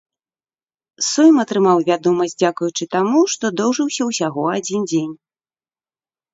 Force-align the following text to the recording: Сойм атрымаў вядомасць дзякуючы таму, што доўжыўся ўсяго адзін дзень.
Сойм 1.09 1.37
атрымаў 1.43 1.77
вядомасць 1.91 2.33
дзякуючы 2.41 2.83
таму, 2.97 3.19
што 3.37 3.45
доўжыўся 3.63 4.03
ўсяго 4.11 4.51
адзін 4.59 4.81
дзень. 4.93 5.15